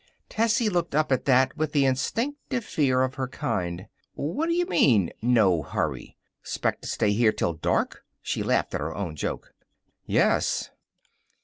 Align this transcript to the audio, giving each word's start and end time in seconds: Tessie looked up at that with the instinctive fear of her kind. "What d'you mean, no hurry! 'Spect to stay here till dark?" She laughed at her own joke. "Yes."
Tessie 0.29 0.67
looked 0.67 0.95
up 0.95 1.11
at 1.11 1.25
that 1.25 1.55
with 1.55 1.73
the 1.73 1.85
instinctive 1.85 2.65
fear 2.65 3.03
of 3.03 3.13
her 3.13 3.27
kind. 3.27 3.85
"What 4.15 4.47
d'you 4.47 4.65
mean, 4.65 5.11
no 5.21 5.61
hurry! 5.61 6.17
'Spect 6.41 6.81
to 6.81 6.87
stay 6.87 7.11
here 7.11 7.31
till 7.31 7.53
dark?" 7.53 8.03
She 8.19 8.41
laughed 8.41 8.73
at 8.73 8.81
her 8.81 8.95
own 8.95 9.15
joke. 9.15 9.53
"Yes." 10.07 10.71